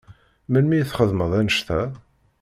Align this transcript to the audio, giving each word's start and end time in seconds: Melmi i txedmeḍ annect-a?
Melmi 0.51 0.73
i 0.77 0.83
txedmeḍ 0.89 1.31
annect-a? 1.39 1.81